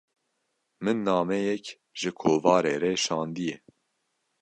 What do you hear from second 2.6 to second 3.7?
re şandiye.